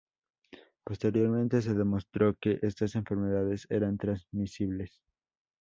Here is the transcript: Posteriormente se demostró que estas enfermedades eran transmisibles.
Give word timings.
Posteriormente 0.83 1.61
se 1.61 1.75
demostró 1.75 2.33
que 2.41 2.57
estas 2.63 2.95
enfermedades 2.95 3.67
eran 3.69 3.99
transmisibles. 3.99 4.99